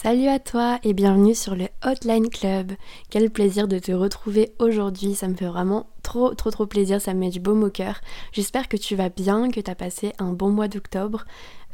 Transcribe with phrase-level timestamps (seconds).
[0.00, 2.70] Salut à toi et bienvenue sur le Hotline Club.
[3.10, 7.14] Quel plaisir de te retrouver aujourd'hui, ça me fait vraiment trop trop trop plaisir, ça
[7.14, 8.00] me met du baume au cœur.
[8.30, 11.24] J'espère que tu vas bien, que tu as passé un bon mois d'octobre.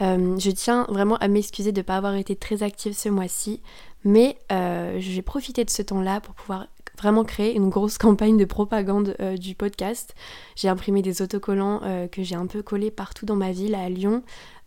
[0.01, 3.61] Euh, je tiens vraiment à m'excuser de ne pas avoir été très active ce mois-ci,
[4.05, 8.47] mais euh, j'ai profité de ce temps-là pour pouvoir vraiment créer une grosse campagne de
[8.47, 10.15] propagande euh, du podcast.
[10.57, 14.23] J'ai imprimé des autocollants que j'ai un peu collés partout dans ma ville, à Lyon,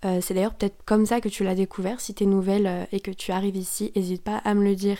[0.06, 2.00] euh, c'est d'ailleurs peut-être comme ça que tu l'as découvert.
[2.00, 4.76] Si tu es nouvelle euh, et que tu arrives ici, n'hésite pas à me le
[4.76, 4.98] dire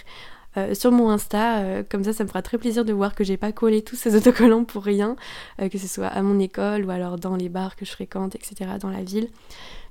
[0.58, 1.84] euh, sur mon Insta.
[1.84, 4.16] comme ça, ça me fera très plaisir de voir que j'ai pas collé tous ces
[4.18, 5.16] autocollants pour rien,
[5.60, 8.72] que ce soit à mon école ou alors dans les bars que je fréquente, etc.
[8.80, 9.30] dans la ville.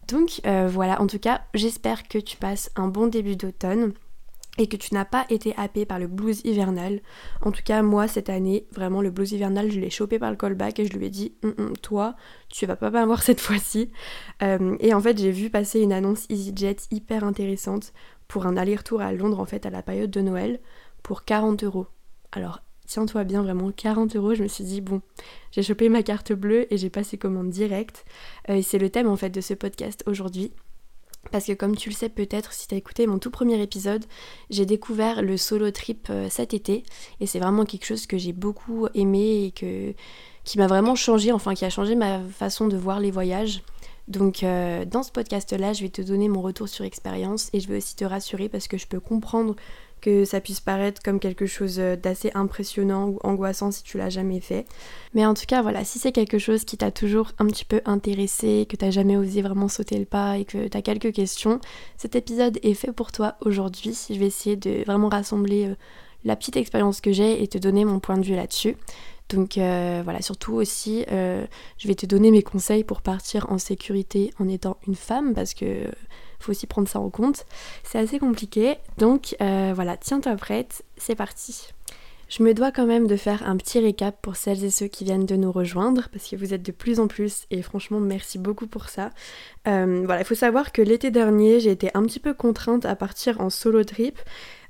[0.09, 3.93] Donc voilà, en tout cas, j'espère que tu passes un bon début d'automne
[4.59, 7.01] et que tu n'as pas été happé par le blues hivernal.
[7.42, 10.37] En tout cas, moi, cette année, vraiment, le blues hivernal, je l'ai chopé par le
[10.37, 12.16] callback et je lui ai dit hum, hum, Toi,
[12.48, 13.91] tu vas pas m'avoir cette fois-ci.
[14.42, 17.93] Euh, et en fait, j'ai vu passer une annonce EasyJet hyper intéressante
[18.29, 20.60] pour un aller-retour à Londres, en fait, à la période de Noël,
[21.02, 21.87] pour 40 euros.
[22.32, 24.35] Alors, tiens-toi bien, vraiment, 40 euros.
[24.35, 25.02] Je me suis dit Bon,
[25.52, 28.04] j'ai chopé ma carte bleue et j'ai passé commande directe.
[28.48, 30.52] Euh, c'est le thème, en fait, de ce podcast aujourd'hui.
[31.32, 34.05] Parce que comme tu le sais peut-être si tu as écouté mon tout premier épisode,
[34.51, 36.85] j'ai découvert le solo trip euh, cet été
[37.21, 39.95] et c'est vraiment quelque chose que j'ai beaucoup aimé et que,
[40.45, 43.63] qui m'a vraiment changé, enfin qui a changé ma façon de voir les voyages.
[44.09, 47.69] Donc euh, dans ce podcast-là, je vais te donner mon retour sur expérience et je
[47.69, 49.57] vais aussi te rassurer parce que je peux comprendre
[50.07, 54.09] que ça puisse paraître comme quelque chose euh, d'assez impressionnant ou angoissant si tu l'as
[54.09, 54.65] jamais fait.
[55.15, 57.80] Mais en tout cas, voilà, si c'est quelque chose qui t'a toujours un petit peu
[57.87, 61.59] intéressé, que t'as jamais osé vraiment sauter le pas et que t'as quelques questions,
[61.96, 63.98] cet épisode est fait pour toi aujourd'hui.
[64.09, 65.75] Je vais essayer de vraiment rassembler euh,
[66.25, 68.76] la petite expérience que j'ai et te donner mon point de vue là-dessus.
[69.28, 74.32] Donc euh, voilà, surtout aussi, je vais te donner mes conseils pour partir en sécurité
[74.38, 75.91] en étant une femme parce que
[76.38, 77.47] faut aussi prendre ça en compte.
[77.84, 81.69] C'est assez compliqué, donc euh, voilà, tiens-toi prête, c'est parti.
[82.28, 85.04] Je me dois quand même de faire un petit récap pour celles et ceux qui
[85.04, 88.38] viennent de nous rejoindre, parce que vous êtes de plus en plus, et franchement merci
[88.38, 89.10] beaucoup pour ça.
[89.69, 92.96] Euh, voilà, il faut savoir que l'été dernier, j'ai été un petit peu contrainte à
[92.96, 94.19] partir en solo trip.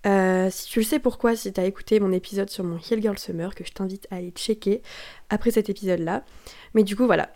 [0.07, 3.01] Euh, si tu le sais pourquoi, si tu as écouté mon épisode sur mon Hill
[3.01, 4.83] Girl Summer, que je t'invite à aller checker
[5.31, 6.25] après cet épisode-là.
[6.75, 7.31] Mais du coup, voilà.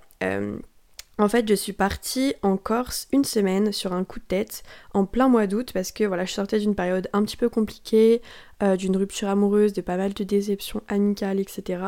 [1.20, 4.62] En fait, je suis partie en Corse une semaine sur un coup de tête
[4.94, 8.22] en plein mois d'août parce que voilà, je sortais d'une période un petit peu compliquée,
[8.62, 11.82] euh, d'une rupture amoureuse, de pas mal de déceptions amicales, etc.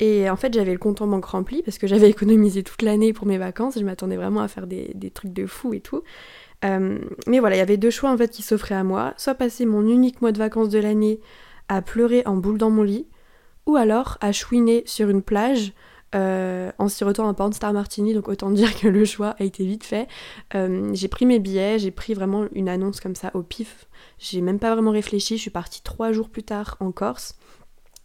[0.00, 3.12] Et en fait, j'avais le compte en banque rempli parce que j'avais économisé toute l'année
[3.12, 3.78] pour mes vacances.
[3.78, 6.02] Je m'attendais vraiment à faire des, trucs de fou et tout.
[6.64, 6.98] Euh,
[7.28, 9.66] mais voilà, il y avait deux choix en fait qui s'offraient à moi soit passer
[9.66, 11.20] mon unique mois de vacances de l'année
[11.68, 13.06] à pleurer en boule dans mon lit,
[13.66, 15.74] ou alors à chouiner sur une plage
[16.14, 19.84] euh, en sirotant un star martini, donc autant dire que le choix a été vite
[19.84, 20.06] fait.
[20.54, 23.88] Euh, j'ai pris mes billets, j'ai pris vraiment une annonce comme ça au pif.
[24.18, 27.36] J'ai même pas vraiment réfléchi, je suis partie trois jours plus tard en Corse.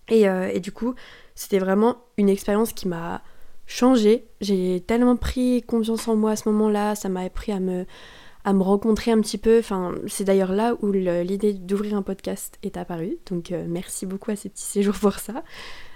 [0.08, 0.96] Et, euh, et du coup,
[1.36, 3.22] c'était vraiment une expérience qui m'a
[3.68, 4.26] changé.
[4.42, 7.86] J'ai tellement pris confiance en moi à ce moment-là, ça m'a appris à me,
[8.44, 9.60] à me rencontrer un petit peu.
[9.60, 13.18] Enfin, c'est d'ailleurs là où l'idée d'ouvrir un podcast est apparue.
[13.30, 15.44] Donc merci beaucoup à ces petits séjours pour ça.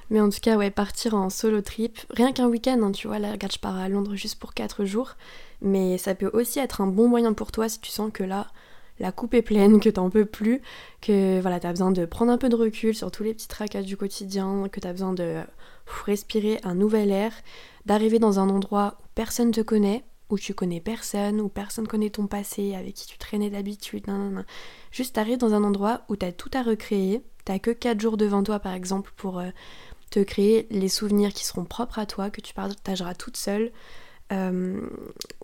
[0.09, 3.19] Mais en tout cas, ouais, partir en solo trip, rien qu'un week-end, hein, tu vois,
[3.19, 5.15] là, regarde, je pars à Londres juste pour 4 jours.
[5.61, 8.47] Mais ça peut aussi être un bon moyen pour toi si tu sens que là,
[8.99, 10.61] la coupe est pleine, que t'en peux plus,
[11.01, 13.81] que voilà, t'as besoin de prendre un peu de recul sur tous les petits tracas
[13.81, 15.41] du quotidien, que t'as besoin de
[16.05, 17.33] respirer un nouvel air,
[17.85, 22.09] d'arriver dans un endroit où personne te connaît, où tu connais personne, où personne connaît
[22.09, 24.05] ton passé, avec qui tu traînais d'habitude,
[24.91, 28.43] Juste t'arrives dans un endroit où t'as tout à recréer, t'as que 4 jours devant
[28.43, 29.49] toi par exemple pour euh,
[30.13, 33.71] te créer les souvenirs qui seront propres à toi, que tu partageras toute seule.
[34.31, 34.79] Euh,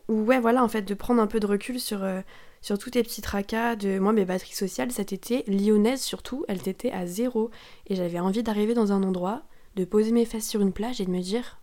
[0.08, 2.22] ou ouais, voilà, en fait, de prendre un peu de recul sur, euh,
[2.62, 3.76] sur tous tes petits tracas.
[3.76, 7.50] De moi, mes batteries sociales cet été, lyonnaises surtout, elles étaient à zéro.
[7.88, 9.42] Et j'avais envie d'arriver dans un endroit,
[9.76, 11.60] de poser mes fesses sur une plage et de me dire,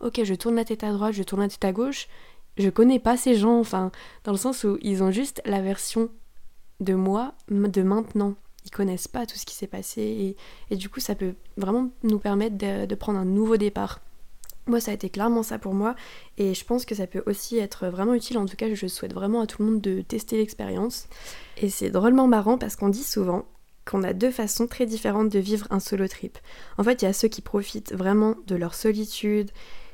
[0.00, 2.08] ok, je tourne la tête à droite, je tourne la tête à gauche.
[2.56, 3.92] Je connais pas ces gens, enfin,
[4.24, 6.08] dans le sens où ils ont juste la version
[6.80, 10.36] de moi de maintenant ils connaissent pas tout ce qui s'est passé
[10.70, 14.00] et, du coup ça peut vraiment nous permettre de, prendre un nouveau départ.
[14.66, 15.96] Moi ça a été clairement ça pour moi
[16.38, 19.12] et je pense que ça peut aussi être vraiment utile, en tout cas je souhaite
[19.12, 21.08] vraiment à tout le monde de tester l'expérience.
[21.56, 23.44] Et c'est drôlement marrant parce qu'on dit souvent
[23.84, 26.38] qu'on a deux façons très différentes de vivre un solo trip.
[26.78, 29.50] En fait il y a ceux qui profitent vraiment de leur solitude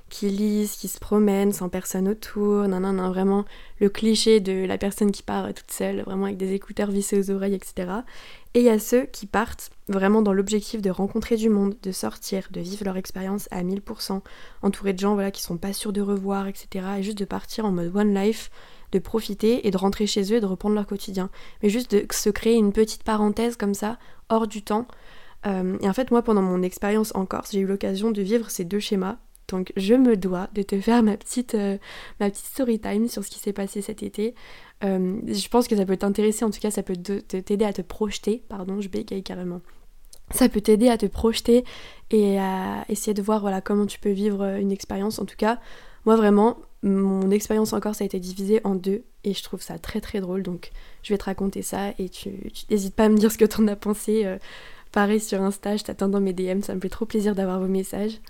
[0.09, 3.45] qui lisent, qui se promènent sans personne autour, non, non, non, vraiment
[3.81, 7.31] le cliché de la personne qui part toute seule, vraiment avec des écouteurs vissés aux
[7.31, 7.91] oreilles, etc.
[8.55, 11.93] Et il y a ceux qui partent vraiment dans l'objectif de rencontrer du monde, de
[11.93, 14.23] sortir, de vivre leur expérience à 1000%,
[14.63, 16.87] entourés de gens voilà, qui sont pas sûrs de revoir, etc.
[16.99, 18.51] Et juste de partir en mode one life,
[18.93, 21.31] de profiter et de rentrer chez eux et de reprendre leur quotidien.
[21.63, 24.87] Mais juste de se créer une petite parenthèse comme ça, hors du temps.
[25.47, 28.51] Euh, et en fait, moi, pendant mon expérience en Corse, j'ai eu l'occasion de vivre
[28.51, 29.19] ces deux schémas.
[29.49, 31.79] Donc, je me dois de te faire ma petite, euh,
[32.21, 34.35] ma petite story time sur ce qui s'est passé cet été.
[34.85, 37.83] Euh, je pense que ça peut t'intéresser, en tout cas, ça peut t'aider à te
[37.83, 38.45] projeter.
[38.49, 39.61] Pardon, je bégaye carrément
[40.31, 41.65] ça peut t'aider à te projeter
[42.11, 45.19] et à essayer de voir comment tu peux vivre une expérience.
[45.19, 45.59] En tout cas,
[46.05, 49.79] moi vraiment, mon expérience encore, ça a été divisé en deux et je trouve ça
[49.79, 50.43] très très drôle.
[50.43, 50.71] Donc
[51.03, 52.31] je vais te raconter ça et tu
[52.71, 54.25] n'hésites pas à me dire ce que tu en as pensé.
[54.25, 54.39] Euh,
[54.93, 57.69] pareil sur Insta, je t'attends dans mes DM, ça me fait trop plaisir d'avoir vos
[57.69, 58.21] messages.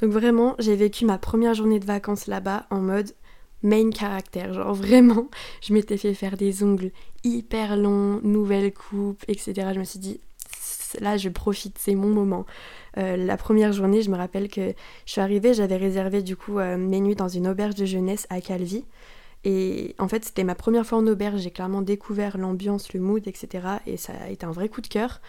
[0.00, 3.12] Donc vraiment, j'ai vécu ma première journée de vacances là-bas en mode
[3.62, 4.52] main caractère.
[4.52, 5.28] Genre vraiment,
[5.62, 6.90] je m'étais fait faire des ongles
[7.24, 9.70] hyper longs, nouvelle coupe, etc.
[9.74, 10.20] Je me suis dit,
[11.00, 12.46] là je profite, c'est mon moment.
[12.98, 14.74] Euh, la première journée, je me rappelle que
[15.06, 18.26] je suis arrivée, j'avais réservé du coup euh, mes nuits dans une auberge de jeunesse
[18.30, 18.84] à Calvi.
[19.44, 23.26] Et en fait, c'était ma première fois en auberge, j'ai clairement découvert l'ambiance, le mood,
[23.28, 23.68] etc.
[23.86, 25.20] Et ça a été un vrai coup de cœur.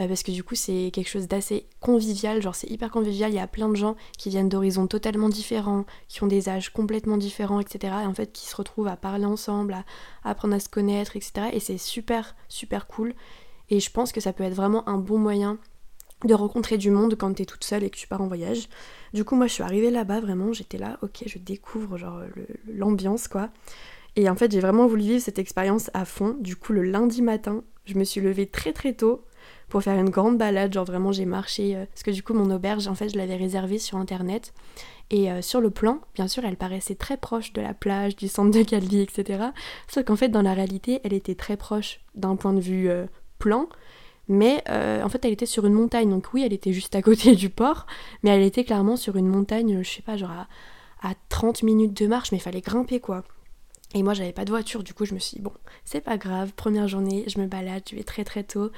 [0.00, 3.36] Euh, parce que du coup c'est quelque chose d'assez convivial, genre c'est hyper convivial, il
[3.36, 7.18] y a plein de gens qui viennent d'horizons totalement différents, qui ont des âges complètement
[7.18, 7.94] différents, etc.
[8.02, 9.84] Et en fait qui se retrouvent à parler ensemble, à
[10.24, 11.48] apprendre à se connaître, etc.
[11.52, 13.14] Et c'est super super cool.
[13.68, 15.58] Et je pense que ça peut être vraiment un bon moyen
[16.24, 18.68] de rencontrer du monde quand t'es toute seule et que tu pars en voyage.
[19.12, 22.20] Du coup, moi, je suis arrivée là-bas, vraiment, j'étais là, ok, je découvre genre
[22.68, 23.50] l'ambiance, quoi.
[24.14, 26.36] Et en fait, j'ai vraiment voulu vivre cette expérience à fond.
[26.38, 29.24] Du coup, le lundi matin, je me suis levée très très tôt
[29.72, 30.74] pour faire une grande balade.
[30.74, 31.74] Genre vraiment, j'ai marché.
[31.74, 34.52] Euh, parce que du coup, mon auberge, en fait, je l'avais réservée sur internet.
[35.10, 38.28] Et euh, sur le plan, bien sûr, elle paraissait très proche de la plage, du
[38.28, 39.44] centre de Calvi, etc.
[39.88, 43.06] Sauf qu'en fait, dans la réalité, elle était très proche d'un point de vue euh,
[43.38, 43.66] plan,
[44.28, 47.34] mais en fait elle était sur une montagne, donc oui elle était juste à côté
[47.34, 47.86] du port,
[48.22, 50.30] mais elle était clairement sur une montagne, je sais pas, genre
[51.02, 53.24] à, 30 minutes de marche, mais il fallait grimper quoi.
[53.94, 55.52] Et moi j'avais pas de voiture, du coup je me suis dit bon,
[55.84, 58.70] c'est pas grave, première journée, je me balade, je vais très très tôt,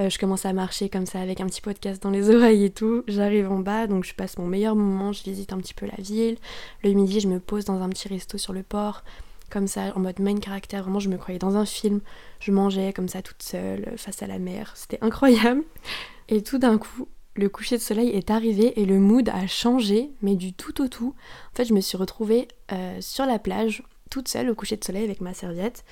[0.00, 2.70] euh, je commence à marcher comme ça avec un petit podcast dans les oreilles et
[2.70, 5.86] tout, j'arrive en bas, donc je passe mon meilleur moment, je visite un petit peu
[5.86, 6.36] la ville,
[6.82, 9.04] le midi je me pose dans un petit resto sur le port,
[9.50, 10.82] comme ça, en mode main caractère.
[10.82, 12.00] Vraiment, je me croyais dans un film.
[12.40, 14.72] Je mangeais comme ça toute seule, face à la mer.
[14.74, 15.62] C'était incroyable.
[16.28, 20.10] Et tout d'un coup, le coucher de soleil est arrivé et le mood a changé,
[20.22, 21.14] mais du tout au tout.
[21.52, 24.84] En fait, je me suis retrouvée euh, sur la plage, toute seule au coucher de
[24.84, 25.84] soleil avec ma serviette.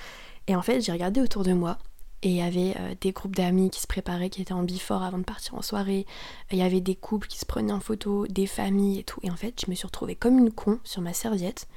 [0.46, 1.78] Et en fait, j'ai regardé autour de moi.
[2.22, 5.02] Et il y avait euh, des groupes d'amis qui se préparaient, qui étaient en bifort
[5.02, 6.06] avant de partir en soirée.
[6.50, 9.20] Il y avait des couples qui se prenaient en photo, des familles et tout.
[9.22, 11.69] Et en fait, je me suis retrouvée comme une con sur ma serviette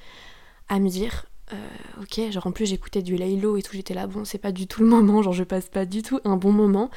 [0.69, 4.06] à me dire euh, ok, genre en plus j'écoutais du Laylo et tout, j'étais là,
[4.06, 6.51] bon, c'est pas du tout le moment, genre je passe pas du tout un bon
[6.51, 6.90] moment.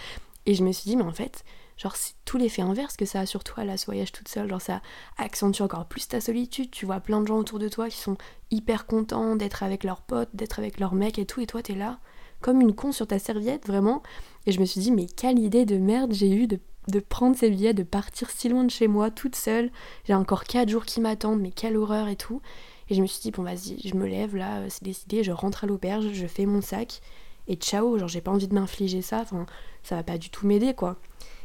[0.47, 1.45] Et je me suis dit, mais en fait,
[1.81, 4.49] genre c'est tout l'effet inverse que ça a sur toi là, ce voyage toute seule,
[4.49, 4.83] genre ça
[5.17, 8.19] accentue encore plus ta solitude, tu vois plein de gens autour de toi qui sont
[8.51, 11.75] hyper contents d'être avec leurs potes, d'être avec leurs mecs et tout, et toi t'es
[11.75, 11.99] là
[12.41, 14.03] comme une con sur ta serviette, vraiment.
[14.47, 17.37] Et je me suis dit, mais quelle idée de merde j'ai eu de, de prendre
[17.37, 19.71] ces billets, de partir si loin de chez moi, toute seule.
[20.05, 22.41] J'ai encore 4 jours qui m'attendent, mais quelle horreur et tout.
[22.89, 25.31] Et je me suis dit, bon, vas-y, je me lève là, euh, c'est décidé, je
[25.31, 27.01] rentre à l'auberge, je fais mon sac,
[27.47, 29.47] et ciao, genre j'ai pas envie de m'infliger ça, enfin,
[29.83, 30.97] ça va pas du tout m'aider quoi.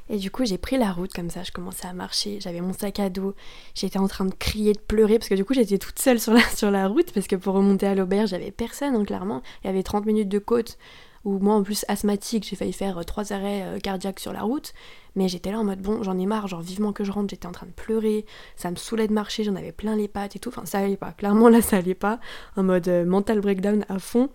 [0.09, 2.73] Et du coup, j'ai pris la route comme ça, je commençais à marcher, j'avais mon
[2.73, 3.33] sac à dos,
[3.73, 6.33] j'étais en train de crier, de pleurer, parce que du coup, j'étais toute seule sur
[6.71, 9.41] la, route, parce que pour remonter à l'auberge, j'avais personne, hein, clairement.
[9.63, 10.77] Il y avait 30 minutes de côte,
[11.23, 14.41] où moi, en plus, asthmatique, j'ai failli faire euh, trois arrêts euh, cardiaques sur la
[14.41, 14.73] route.
[15.15, 17.47] Mais j'étais là en mode bon, j'en ai marre, genre vivement que je rentre, j'étais
[17.47, 18.25] en train de pleurer,
[18.57, 20.49] ça me saoulait de marcher, j'en avais plein les pattes et tout.
[20.49, 22.19] Enfin, ça allait pas, clairement là, ça allait pas.
[22.57, 24.29] En mode euh, mental breakdown à fond.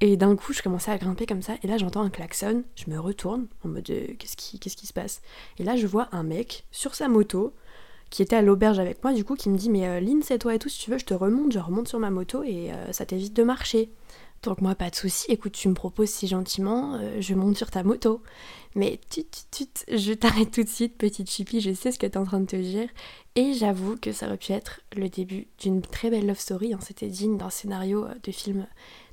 [0.00, 2.90] Et d'un coup, je commençais à grimper comme ça, et là, j'entends un klaxon, je
[2.90, 5.20] me retourne en mode euh, qu'est-ce qui, qu'est-ce qui se passe?
[5.58, 7.52] Et là, je vois un mec sur sa moto
[8.08, 10.38] qui était à l'auberge avec moi, du coup, qui me dit Mais euh, Lynn, c'est
[10.38, 12.70] toi et tout, si tu veux, je te remonte, je remonte sur ma moto et
[12.92, 13.90] ça t'évite de marcher.
[14.42, 15.26] Donc moi, pas de souci.
[15.28, 18.22] Écoute, tu me proposes si gentiment, euh, je monte sur ta moto.
[18.74, 22.12] Mais tu, tu, je t'arrête tout de suite, petite chipie, je sais ce que tu
[22.12, 22.88] es en train de te dire.
[23.36, 26.72] Et j'avoue que ça aurait pu être le début d'une très belle love story.
[26.72, 26.78] Hein.
[26.80, 28.66] C'était digne d'un scénario euh, de film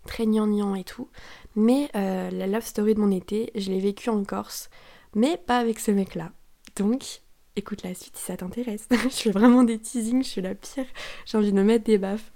[0.07, 1.07] très gnangnan et tout.
[1.55, 4.69] Mais euh, la love story de mon été, je l'ai vécue en Corse,
[5.15, 6.31] mais pas avec ce mec-là.
[6.75, 7.21] Donc,
[7.55, 8.87] écoute la suite si ça t'intéresse.
[8.91, 10.85] je fais vraiment des teasings, je suis la pire.
[11.25, 12.31] J'ai envie de me mettre des baffes.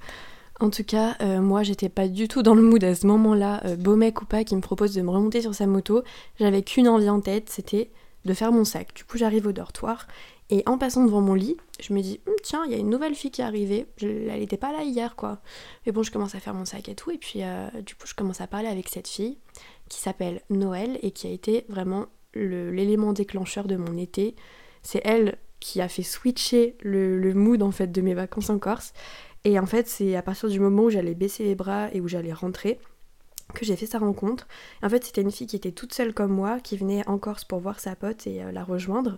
[0.59, 3.61] En tout cas, euh, moi j'étais pas du tout dans le mood à ce moment-là,
[3.65, 6.03] euh, beau mec ou pas, qui me propose de me remonter sur sa moto.
[6.39, 7.89] J'avais qu'une envie en tête, c'était
[8.25, 8.93] de faire mon sac.
[8.93, 10.07] Du coup, j'arrive au dortoir
[10.51, 12.89] et en passant devant mon lit, je me dis hum, tiens, il y a une
[12.89, 13.87] nouvelle fille qui est arrivée.
[14.01, 15.39] elle était pas là hier quoi.
[15.85, 18.05] Mais bon, je commence à faire mon sac et tout, et puis euh, du coup,
[18.05, 19.37] je commence à parler avec cette fille
[19.87, 24.35] qui s'appelle Noël et qui a été vraiment l'élément déclencheur de mon été.
[24.83, 28.59] C'est elle qui a fait switcher le, le mood en fait de mes vacances en
[28.59, 28.93] Corse.
[29.43, 32.07] Et en fait, c'est à partir du moment où j'allais baisser les bras et où
[32.07, 32.79] j'allais rentrer
[33.53, 34.47] que j'ai fait sa rencontre.
[34.83, 37.43] En fait, c'était une fille qui était toute seule comme moi, qui venait en Corse
[37.43, 39.17] pour voir sa pote et euh, la rejoindre.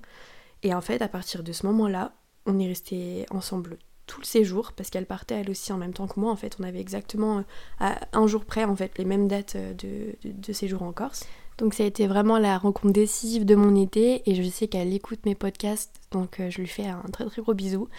[0.64, 2.14] Et en fait, à partir de ce moment-là,
[2.46, 6.08] on est resté ensemble tout le séjour parce qu'elle partait elle aussi en même temps
[6.08, 6.32] que moi.
[6.32, 7.44] En fait, on avait exactement
[7.82, 11.26] euh, un jour près en fait les mêmes dates euh, de, de séjour en Corse.
[11.58, 14.92] Donc ça a été vraiment la rencontre décisive de mon été et je sais qu'elle
[14.92, 17.90] écoute mes podcasts donc je lui fais un très très gros bisou.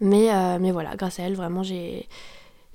[0.00, 0.28] Mais,
[0.58, 2.06] mais voilà, grâce à elle vraiment j'ai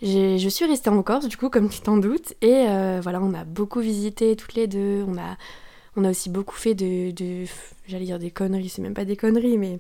[0.04, 2.34] je suis restée en Corse, du coup, comme tu t'en doutes.
[2.42, 5.04] Et euh, voilà, on a beaucoup visité toutes les deux.
[5.08, 5.38] On a,
[5.96, 7.14] on a aussi beaucoup fait de,
[7.88, 9.80] j'allais dire des conneries, c'est même pas des conneries, mais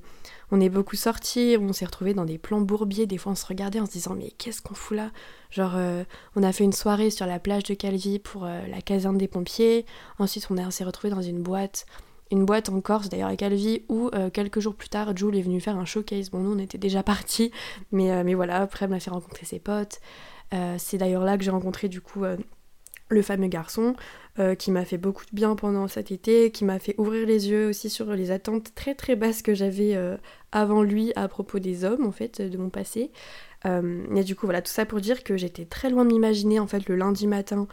[0.51, 1.57] on est beaucoup sortis.
[1.59, 3.05] On s'est retrouvés dans des plans bourbiers.
[3.05, 5.11] Des fois, on se regardait en se disant, mais qu'est-ce qu'on fout là?
[5.49, 6.03] Genre, euh,
[6.35, 9.27] on a fait une soirée sur la plage de Calvi pour euh, la caserne des
[9.27, 9.85] pompiers.
[10.19, 11.85] Ensuite, on, on s'est retrouvés dans une boîte
[12.31, 15.41] une boîte en Corse, d'ailleurs à Calvi, où euh, quelques jours plus tard, Jules est
[15.41, 16.29] venu faire un showcase.
[16.29, 17.51] Bon, nous, on était déjà partis,
[17.91, 19.99] mais, euh, voilà, après, elle m'a fait rencontrer ses potes.
[20.53, 22.23] Euh, c'est d'ailleurs là que j'ai rencontré, du coup,
[23.09, 23.95] le fameux garçon,
[24.57, 27.69] qui m'a fait beaucoup de bien pendant cet été, qui m'a fait ouvrir les yeux
[27.69, 29.95] aussi sur les attentes très très basses que j'avais
[30.51, 33.11] avant lui à propos des hommes, en fait, de mon passé.
[33.65, 36.65] et du coup, voilà, tout ça pour dire que j'étais très loin de m'imaginer, en
[36.65, 37.67] fait, le lundi matin,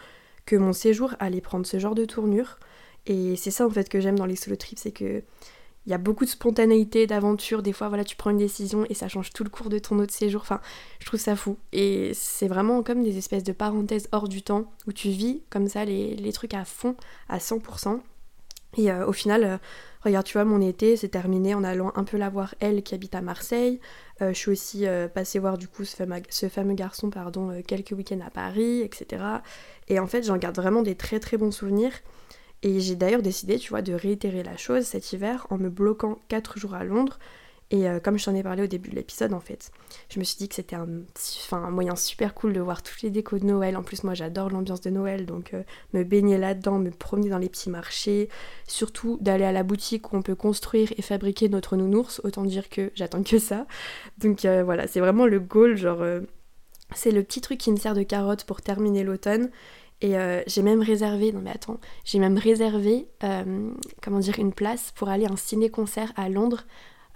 [0.44, 2.58] que mon séjour allait prendre ce genre de tournure.
[3.06, 5.22] Et c'est ça en fait que j'aime dans les solo trips, c'est que
[5.86, 7.62] il y a beaucoup de spontanéité, d'aventure.
[7.62, 9.98] Des fois, voilà, tu prends une décision et ça change tout le cours de ton
[9.98, 10.42] autre séjour.
[10.42, 10.60] Enfin,
[10.98, 11.56] je trouve ça fou.
[11.72, 15.68] Et c'est vraiment comme des espèces de parenthèses hors du temps où tu vis comme
[15.68, 16.96] ça les, trucs à fond,
[17.28, 18.00] à 100%.
[18.76, 19.56] Et euh, au final, euh,
[20.02, 22.94] regarde, tu vois, mon été s'est terminé en allant un peu la voir, elle qui
[22.94, 23.80] habite à Marseille.
[24.20, 27.92] Euh, je suis aussi passée voir du coup ce fameux, ce fameux garçon, pardon, quelques
[27.92, 29.24] week-ends à Paris, etc.
[29.88, 31.92] Et en fait, j'en garde vraiment des très très bons souvenirs.
[32.62, 36.18] Et j'ai d'ailleurs décidé, tu vois, de réitérer la chose cet hiver en me bloquant
[36.28, 37.18] 4 jours à Londres.
[37.72, 39.70] Et euh, comme je t'en ai parlé au début de l'épisode, en fait,
[40.08, 40.88] je me suis dit que c'était un,
[41.70, 43.76] moyen super cool de voir toutes les décos de Noël.
[43.76, 45.62] En plus, moi, j'adore l'ambiance de Noël, donc euh,
[45.92, 48.28] me baigner là-dedans, me promener dans les petits marchés,
[48.66, 52.20] surtout d'aller à la boutique où on peut construire et fabriquer notre nounours.
[52.24, 53.66] Autant dire que j'attends que ça.
[54.18, 56.04] Donc euh, voilà, c'est vraiment le goal, genre,
[56.96, 59.48] c'est le petit truc qui me sert de carotte pour terminer l'automne.
[60.02, 63.70] Et euh, j'ai même réservé, non mais attends, j'ai même réservé, euh,
[64.02, 66.64] comment dire, une place pour aller à un ciné-concert à Londres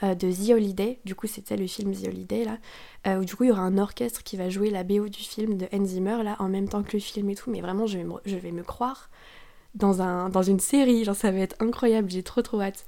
[0.03, 0.99] euh, de The Holiday.
[1.05, 3.79] Du coup, c'était le film The Holiday là, où du coup il y aura un
[3.79, 6.93] orchestre qui va jouer la BO du film de Hans là, en même temps que
[6.93, 7.51] le film et tout.
[7.51, 9.09] Mais vraiment, je vais me, je vais me croire
[9.75, 12.85] dans, un, dans une série, genre ça va être incroyable, j'ai trop trop hâte.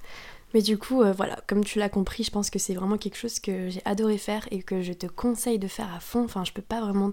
[0.55, 3.41] Mais du coup, voilà, comme tu l'as compris, je pense que c'est vraiment quelque chose
[3.41, 6.25] que j'ai adoré faire et que je te conseille de faire à fond.
[6.25, 7.11] Enfin, je peux pas vraiment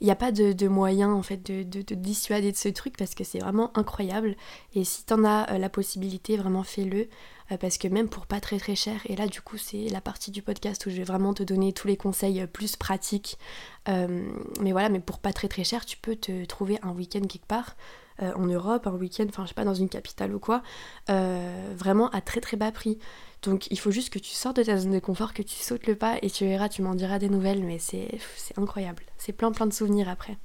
[0.00, 2.96] il n'y a pas de, de, moyen en fait de, de, dissuader de ce truc
[2.96, 4.36] parce que c'est vraiment incroyable.
[4.74, 7.08] Et si t'en as euh, la possibilité vraiment fais-le
[7.52, 10.00] euh, parce que même pour pas très très cher et là du coup c'est la
[10.00, 13.38] partie du podcast où je vais vraiment te donner tous les conseils euh, plus pratiques.
[13.88, 17.46] Mais voilà mais pour pas très très cher tu peux te trouver un week-end quelque
[17.46, 17.76] part
[18.18, 20.64] en Europe un week-end enfin je sais pas dans une capitale ou quoi
[21.06, 22.98] vraiment à très très bas prix
[23.46, 25.86] donc il faut juste que tu sortes de ta zone de confort, que tu sautes
[25.86, 28.18] le pas et tu verras, tu m'en diras des nouvelles, mais c'est
[28.56, 29.04] incroyable.
[29.18, 30.36] C'est plein plein de souvenirs après.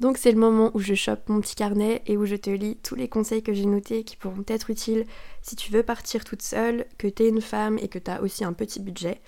[0.00, 2.76] Donc c'est le moment où je chope mon petit carnet et où je te lis
[2.82, 5.06] tous les conseils que j'ai notés qui pourront être utiles
[5.42, 8.52] si tu veux partir toute seule, que t'es une femme et que t'as aussi un
[8.52, 9.20] petit budget.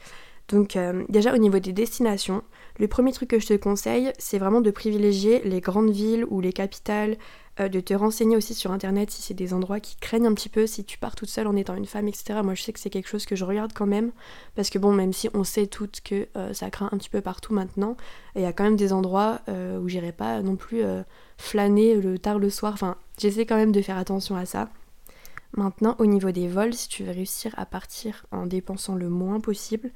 [0.48, 2.42] Donc euh, déjà au niveau des destinations,
[2.78, 6.40] le premier truc que je te conseille, c'est vraiment de privilégier les grandes villes ou
[6.40, 7.16] les capitales,
[7.60, 10.50] euh, de te renseigner aussi sur internet si c'est des endroits qui craignent un petit
[10.50, 12.40] peu, si tu pars toute seule en étant une femme, etc.
[12.42, 14.12] Moi je sais que c'est quelque chose que je regarde quand même,
[14.54, 17.22] parce que bon, même si on sait toutes que euh, ça craint un petit peu
[17.22, 17.96] partout maintenant,
[18.36, 20.82] il y a quand même des endroits où j'irai pas non plus
[21.38, 24.68] flâner le tard le soir, enfin j'essaie quand même de faire attention à ça.
[25.56, 29.38] Maintenant, au niveau des vols, si tu veux réussir à partir en dépensant le moins
[29.38, 29.92] possible,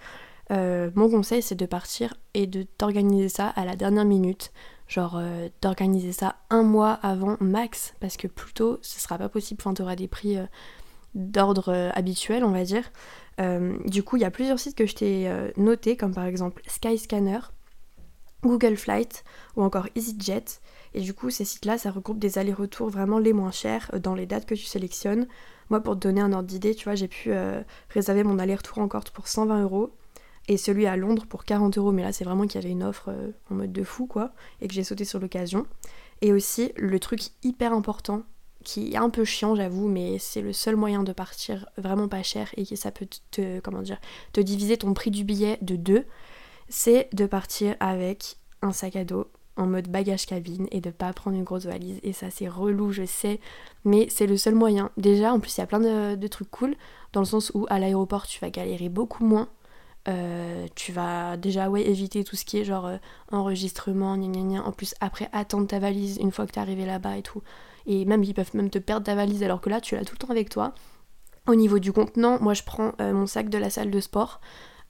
[0.50, 4.52] euh, mon conseil c'est de partir et de t'organiser ça à la dernière minute.
[4.86, 9.28] Genre euh, d'organiser ça un mois avant max, parce que plus tôt ce sera pas
[9.28, 10.46] possible, enfin t'auras des prix euh,
[11.14, 12.90] d'ordre habituel on va dire.
[13.86, 17.40] du coup il y a plusieurs sites que je t'ai notés, comme par exemple Skyscanner,
[18.42, 19.24] Google Flight
[19.56, 20.60] ou encore EasyJet.
[20.94, 24.26] Et du coup ces sites-là ça regroupe des allers-retours vraiment les moins chers dans les
[24.26, 25.26] dates que tu sélectionnes.
[25.70, 27.32] Moi pour te donner un ordre d'idée, tu vois j'ai pu
[27.90, 29.97] réserver mon aller-retour en Corse pour 120 euros
[30.48, 32.82] et celui à Londres pour 40 euros, mais là c'est vraiment qu'il y avait une
[32.82, 35.66] offre euh, en mode de fou quoi, et que j'ai sauté sur l'occasion.
[36.22, 38.22] Et aussi le truc hyper important,
[38.64, 42.22] qui est un peu chiant j'avoue, mais c'est le seul moyen de partir vraiment pas
[42.22, 43.82] cher et que ça peut te, comment
[44.32, 46.06] te diviser ton prix du billet de deux,
[46.68, 51.12] c'est de partir avec un sac à dos en mode bagage cabine et de pas
[51.12, 52.00] prendre une grosse valise.
[52.02, 53.38] Et ça c'est relou, je sais,
[53.84, 54.90] mais c'est le seul moyen.
[54.96, 55.80] Déjà, en plus il y a plein
[56.16, 56.74] de trucs cool,
[57.12, 59.48] dans le sens où à l'aéroport tu vas galérer beaucoup moins
[60.74, 62.90] tu vas déjà ouais, éviter tout ce qui est genre
[63.30, 64.64] enregistrement, gna gna gna.
[64.64, 67.42] En plus, après, attendre ta valise une fois que t'es arrivé là-bas et tout.
[67.86, 70.14] Et même, ils peuvent même te perdre ta valise alors que là, tu l'as tout
[70.14, 70.74] le temps avec toi.
[71.46, 74.40] Au niveau du contenant, moi je prends mon sac de la salle de sport.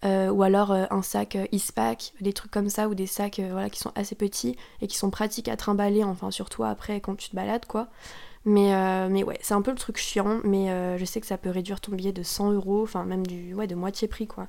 [0.05, 3.41] Euh, ou alors euh, un sac euh, Eastpak, des trucs comme ça, ou des sacs
[3.41, 7.17] voilà, qui sont assez petits et qui sont pratiques à trimballer, enfin surtout après quand
[7.17, 7.89] tu te balades quoi.
[8.45, 8.73] Mais,
[9.11, 11.81] mais ouais, c'est un peu le truc chiant, mais je sais que ça peut réduire
[11.81, 14.47] ton billet de 100 euros, enfin même du, ouais, de moitié prix quoi.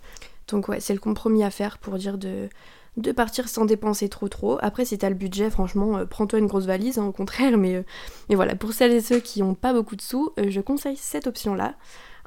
[0.49, 2.49] Donc ouais, c'est le compromis à faire pour dire de,
[2.97, 4.57] de partir sans dépenser trop trop.
[4.61, 7.57] Après, si t'as le budget, franchement, prends-toi une grosse valise, hein, au contraire.
[7.57, 7.83] Mais,
[8.29, 11.27] mais voilà, pour celles et ceux qui n'ont pas beaucoup de sous, je conseille cette
[11.27, 11.75] option-là.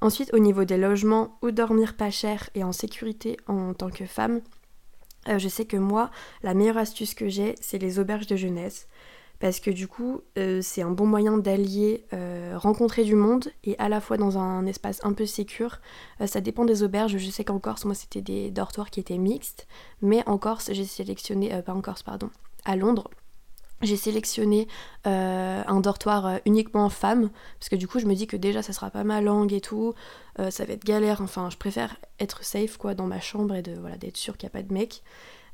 [0.03, 4.05] Ensuite, au niveau des logements, où dormir pas cher et en sécurité en tant que
[4.05, 4.41] femme,
[5.29, 6.11] euh, je sais que moi,
[6.43, 8.89] la meilleure astuce que j'ai, c'est les auberges de jeunesse.
[9.43, 13.77] Parce que du coup, euh, c'est un bon moyen d'allier euh, rencontrer du monde et
[13.79, 15.81] à la fois dans un espace un peu sécur.
[16.25, 17.19] ça dépend des auberges.
[17.19, 19.67] Je sais qu'en Corse, moi, c'était des dortoirs qui étaient mixtes.
[20.01, 22.31] Mais en Corse, j'ai sélectionné, pas en Corse, pardon,
[22.65, 23.11] à Londres,
[23.83, 24.69] j'ai sélectionné
[25.07, 28.63] euh, un dortoir euh, uniquement femme, parce que du coup je me dis que déjà
[28.63, 29.95] ça sera pas ma langue et tout,
[30.39, 33.63] euh, ça va être galère, enfin je préfère être safe quoi dans ma chambre et
[33.63, 35.03] de voilà d'être sûre qu'il n'y a pas de mec.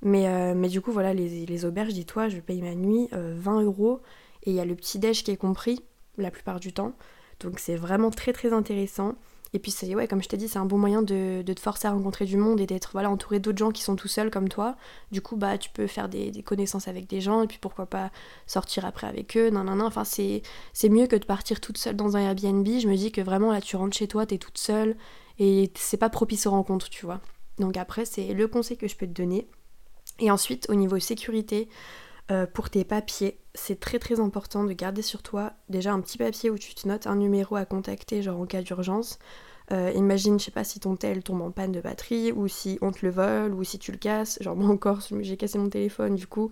[0.03, 4.01] Mais, mais du coup voilà les, les auberges, dis-toi, je paye ma nuit 20 euros
[4.45, 5.83] et il y a le petit déj qui est compris
[6.17, 6.93] la plupart du temps.
[7.41, 9.15] Donc c'est vraiment très très intéressant.
[9.55, 11.89] Et puis, c'est, ouais, comme je t'ai dit, c'est un bon moyen de, te forcer
[11.89, 14.49] à rencontrer du monde et d'être voilà, entouré d'autres gens qui sont tout seuls comme
[14.49, 14.77] toi.
[15.11, 18.11] Du coup, bah, tu peux faire des, connaissances avec des gens et puis pourquoi pas
[18.47, 19.51] sortir après avec eux.
[19.51, 19.87] Non, non, non.
[19.87, 20.43] Enfin, c'est,
[20.75, 22.67] c'est mieux que de partir toute seule dans un Airbnb.
[22.67, 24.97] Je me dis que vraiment, là, tu rentres chez toi, t'es toute seule
[25.39, 27.21] et c'est pas propice aux rencontres, tu vois.
[27.59, 29.49] Donc, après, c'est le conseil que je peux te donner.
[30.19, 31.69] Et ensuite, au niveau sécurité,
[32.31, 36.19] euh, pour tes papiers, c'est très très important de garder sur toi déjà un petit
[36.19, 39.19] papier où tu te notes un numéro à contacter, genre en cas d'urgence.
[39.71, 42.79] Euh, imagine, je sais pas si ton tel tombe en panne de batterie, ou si
[42.83, 44.39] on te le vole, ou si tu le casses.
[44.43, 46.51] Genre, moi encore, j'ai cassé mon téléphone, du coup,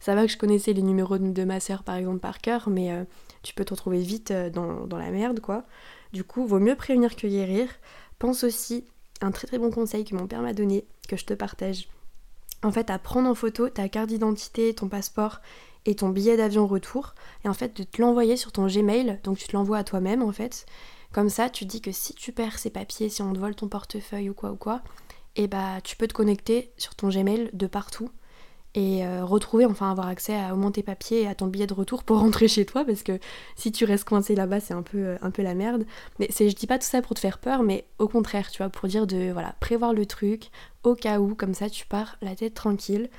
[0.00, 2.92] ça va que je connaissais les numéros de ma soeur par exemple par cœur, mais
[2.92, 3.04] euh,
[3.42, 5.64] tu peux te retrouver vite dans, dans, la merde, quoi.
[6.12, 7.68] Du coup, vaut mieux prévenir que guérir.
[8.18, 8.84] Pense aussi,
[9.20, 11.88] un très très bon conseil que mon père m'a donné, que je te partage
[12.62, 15.40] en fait à prendre en photo ta carte d'identité, ton passeport
[15.84, 19.38] et ton billet d'avion retour et en fait de te l'envoyer sur ton Gmail, donc
[19.38, 20.66] tu te l'envoies à toi-même en fait.
[21.12, 23.68] Comme ça, tu dis que si tu perds ces papiers, si on te vole ton
[23.68, 24.82] portefeuille ou quoi ou quoi,
[25.36, 28.10] et eh bah tu peux te connecter sur ton Gmail de partout
[28.74, 31.66] et euh, retrouver, enfin avoir accès à au moins tes papiers et à ton billet
[31.66, 33.18] de retour pour rentrer chez toi parce que
[33.54, 35.84] si tu restes coincé là-bas c'est un peu, euh, un peu la merde.
[36.18, 38.70] Mais je dis pas tout ça pour te faire peur mais au contraire tu vois
[38.70, 40.50] pour dire de voilà prévoir le truc
[40.84, 43.10] au cas où comme ça tu pars la tête tranquille.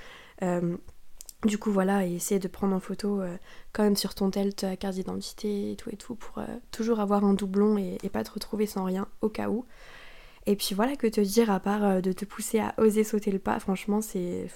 [0.42, 0.76] Euh,
[1.46, 3.22] du coup voilà et essayer de prendre en photo
[3.74, 7.26] quand même sur ton tel ta carte d'identité et tout et tout pour toujours avoir
[7.26, 9.66] un doublon et, et pas te retrouver sans rien au cas où.
[10.46, 13.40] Et puis voilà que te dire à part de te pousser à oser sauter le
[13.40, 14.48] pas, franchement c'est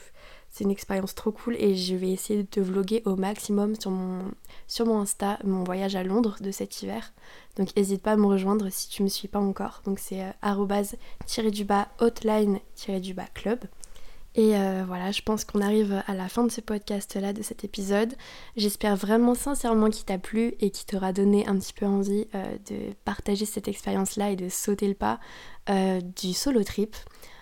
[0.49, 3.91] c'est une expérience trop cool et je vais essayer de te vlogger au maximum sur
[3.91, 4.31] mon,
[4.67, 7.13] sur mon Insta mon voyage à Londres de cet hiver.
[7.57, 9.81] Donc n'hésite pas à me rejoindre si tu me suis pas encore.
[9.86, 12.60] Donc c'est euh, du bas hotline
[13.01, 13.60] du bas club.
[14.36, 17.63] Et euh, voilà, je pense qu'on arrive à la fin de ce podcast-là, de cet
[17.63, 18.13] épisode.
[18.55, 22.57] J'espère vraiment sincèrement qu'il t'a plu et qu'il t'aura donné un petit peu envie euh,
[22.69, 25.19] de partager cette expérience-là et de sauter le pas
[26.15, 26.95] du solo trip.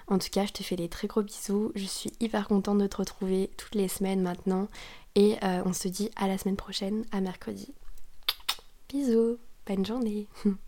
[0.08, 1.72] En tout cas, je te fais des très gros bisous.
[1.76, 4.68] Je suis hyper contente de te retrouver toutes les semaines maintenant.
[5.16, 7.74] Et euh, on se dit à la semaine prochaine, à mercredi.
[8.90, 10.28] Bisous, bonne journée.